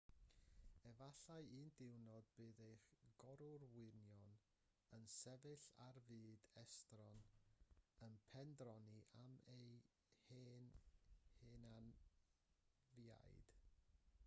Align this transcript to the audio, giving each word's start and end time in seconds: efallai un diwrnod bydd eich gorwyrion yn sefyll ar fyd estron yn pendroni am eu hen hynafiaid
efallai 1.05 1.41
un 1.57 1.65
diwrnod 1.79 2.29
bydd 2.37 2.59
eich 2.67 2.85
gorwyrion 3.23 4.31
yn 4.99 5.03
sefyll 5.15 5.65
ar 5.89 5.99
fyd 6.07 6.41
estron 6.63 7.21
yn 8.07 8.17
pendroni 8.31 8.95
am 9.25 9.35
eu 9.57 9.67
hen 10.31 10.49
hynafiaid 11.43 13.37